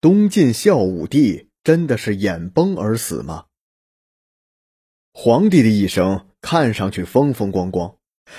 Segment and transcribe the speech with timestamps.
[0.00, 3.46] 东晋孝武帝真的是眼崩而死吗？
[5.12, 7.96] 皇帝的一生看上去风风光光，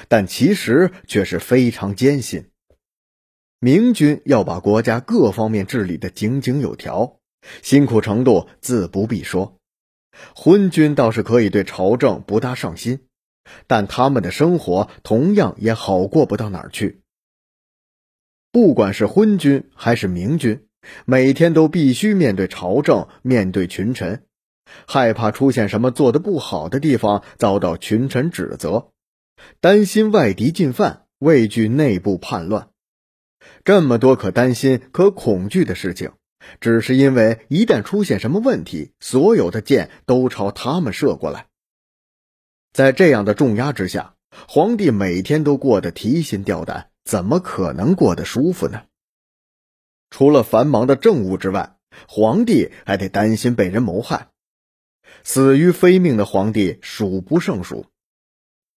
[0.07, 2.51] 但其实却是非常艰辛。
[3.59, 7.19] 明君要把国家各方面治理的井井有条，
[7.63, 9.57] 辛苦程度自不必说。
[10.35, 13.07] 昏君倒是可以对朝政不大上心，
[13.65, 17.01] 但他们的生活同样也好过不到哪儿去。
[18.51, 20.66] 不管是昏君还是明君。
[21.05, 24.23] 每天都必须面对朝政，面对群臣，
[24.85, 28.91] 害怕出现什么做的不好的地方遭到群臣指责，
[29.59, 32.69] 担心外敌进犯，畏惧内部叛乱，
[33.63, 36.11] 这么多可担心、可恐惧的事情，
[36.59, 41.47] 只是因为一旦出现什么问题，所有的箭都朝他们射过来。
[42.73, 44.13] 在这样的重压之下，
[44.47, 48.83] 皇帝每天都过得提心吊胆，怎么可能过得舒服呢？
[50.09, 54.29] 除了繁忙的政务之外，皇帝还得担心被人谋害。
[55.23, 57.85] 死于非命的皇帝数不胜数，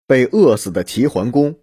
[0.07, 1.59] 被饿死的齐桓公，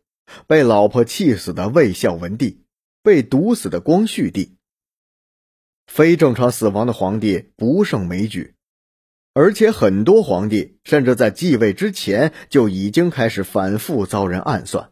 [0.46, 2.64] 被老婆气死的魏孝文帝，
[3.02, 4.56] 被毒死的光绪帝。
[5.86, 8.54] 非正常死亡的皇帝不胜枚举，
[9.34, 14.90] 而且很多皇帝甚至在继位之前就已经开始反复遭人暗算。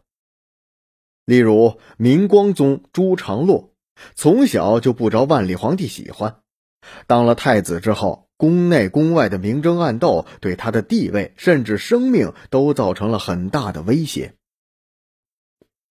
[1.25, 3.74] 例如明光宗朱常洛。
[4.15, 6.37] 从小就不招万历皇帝喜欢，
[7.07, 14.35] 当了太子之后，宫内宫外的明争暗斗对他的地位甚至生命都造成了很大的威胁。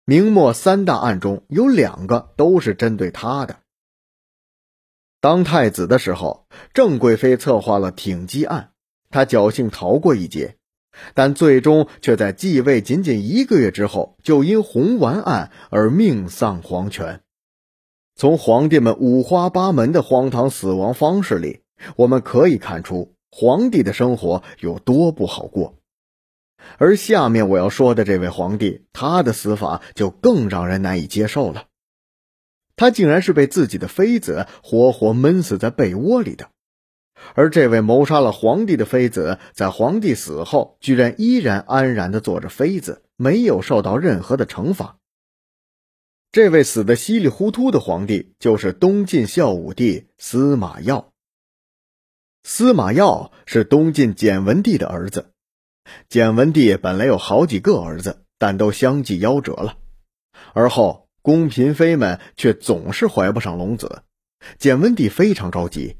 [0.06, 3.60] 明末三大案中有两个都是针对他的。
[5.22, 8.74] 当太子的时候，郑贵妃策划了挺击案，
[9.10, 10.58] 他侥幸逃过一劫，
[11.14, 17.23] 但最终却在继位仅仅一个月之后，就因红丸案而命丧黄泉。
[18.16, 21.62] 从皇帝们五花八门的荒唐死亡方式里，
[21.96, 25.76] 我们可以看出皇帝的生活有多不好过。
[26.78, 31.66] 而下面我要说的这位皇帝，他的死法就更让人难以接受了。
[32.76, 36.48] 他竟然是被自己的妃子活活闷死在被窝里的，
[37.36, 44.98] 而这位谋杀了皇帝的妃子，在皇帝死后，居然依然安然的做着妃子，没有受到任何的惩罚。
[46.34, 51.14] 这位死的稀里糊涂的皇帝，就是东晋孝武帝司马曜。
[52.42, 55.32] 司马曜是东晋简文帝的儿子。
[56.10, 59.78] 简文帝本来有好几个儿子，但都相继夭折了。
[60.54, 64.02] 而后宫嫔妃们却总是怀不上龙子，
[64.58, 65.98] 简文帝非常着急。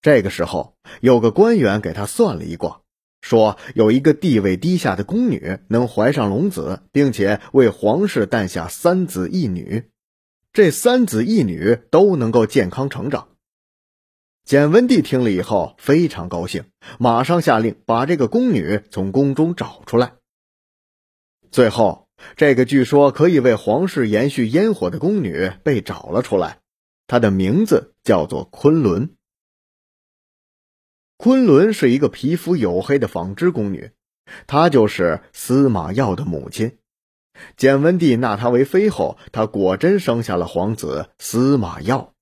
[0.00, 2.80] 这个时候，有个官员给他算了一卦。
[3.26, 9.90] 说有一个地位低下的宫女能怀上龙子，并且为皇室诞下三子一女，
[10.52, 13.30] 这三子一女都能够健康成长。
[14.44, 16.66] 简文帝听了以后非常高兴，
[17.00, 20.12] 马上下令把这个宫女从宫中找出来。
[21.50, 22.06] 最后，
[22.36, 26.60] 这个据说可以为皇室延续烟火的宫女被找了出来，
[27.08, 29.15] 她的名字叫做昆仑。
[31.16, 33.90] 昆仑是一个皮肤黝黑的纺织宫女，
[34.46, 36.78] 她就是司马曜的母亲。
[37.56, 42.12] 简文帝纳她为妃后，她果真生下了皇子司马曜。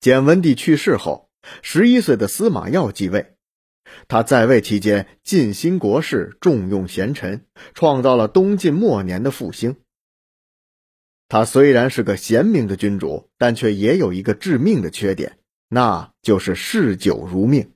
[0.00, 1.30] 简文帝去世后，
[1.62, 3.36] 十一岁的司马曜继位。
[4.08, 9.76] 他在位期间尽心国事，重用贤臣，创造了东晋末年的复兴。
[11.28, 15.38] 他虽然是个贤明的君主，但却也有一个致命的缺点。
[15.74, 17.72] 那就是嗜酒如命。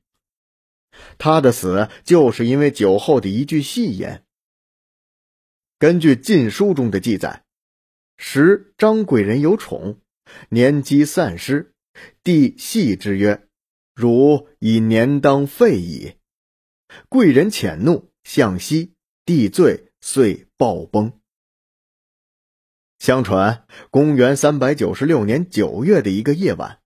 [1.19, 4.25] 他的死就是因为酒后的一句戏言。
[5.81, 7.45] 根据《晋书》中的记载，
[8.17, 9.99] 时张贵人有宠，
[10.49, 11.75] 年积散失，
[12.23, 13.49] 帝戏之曰
[13.97, 16.15] ：“汝以年当废矣。”
[17.11, 18.95] 贵人遣怒，向西，
[19.25, 21.13] 帝醉，遂暴崩。
[23.01, 26.78] 相传，公元三百九十六年九月的一个夜晚。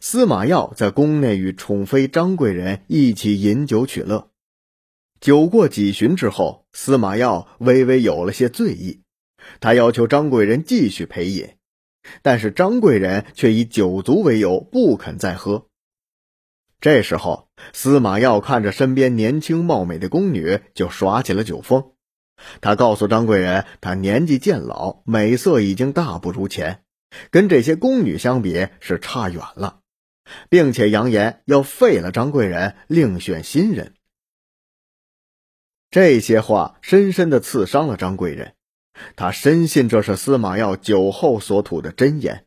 [0.00, 4.30] 司马曜在宫内与宠妃张贵人一起饮酒取乐，
[5.20, 9.00] 酒过几巡之后，司马曜微微有了些醉意，
[9.60, 11.56] 他要求张贵人继续陪饮，
[12.22, 15.66] 但是张贵人却以酒足为由不肯再喝。
[16.80, 21.90] 这时候，司马曜看着身边年轻貌美的宫女，就耍起了酒疯。
[22.60, 26.84] 他告诉张贵人，他年纪渐老，美色已经大不如前。
[27.30, 29.80] 跟这些宫女相比是差远了，
[30.48, 33.94] 并且扬言要废了张贵人，另选新人。
[35.90, 38.54] 这些话深深的刺伤了张贵人，
[39.16, 42.44] 他深信这是司马曜酒后所吐的真言。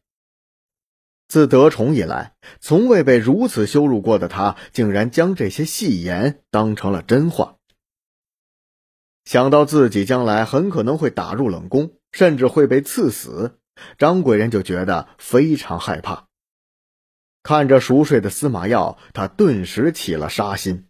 [1.28, 7.56] 自得宠以来，从未被如此羞辱过的他，竟然将这些戏言当成了真话。
[9.24, 13.61] 想到自己将来很可能会打入冷宫，甚至会被赐死，
[13.98, 16.28] 张贵人就觉得非常害怕。
[17.44, 20.88] 看着熟睡的司马耀，他顿时起了杀心。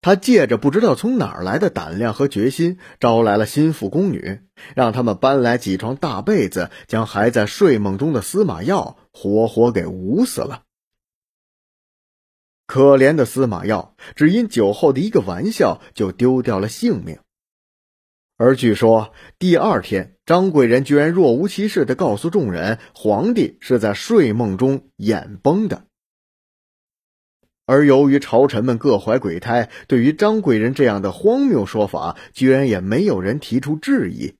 [0.00, 4.40] 他借着不知道从哪儿来的胆量和决心，招来了心腹宫女，
[4.76, 10.62] 让他们搬来几床大被子，将还在睡梦中的司马耀活活给捂死了。
[12.66, 17.18] 可怜的司马耀，只因酒后的一个玩笑，就丢掉了性命。
[18.38, 25.84] 而据说第二天，张贵人居然若无其事的告诉众人，皇帝是在睡梦中眼崩的。
[27.64, 34.36] 而由于朝臣们各怀鬼胎，对于张贵人这样的荒谬说法，居然也没有人提出质疑。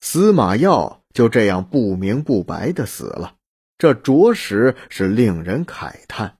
[0.00, 3.36] 司马耀就这样不明不白的死了，
[3.76, 6.38] 这着实是令人慨叹。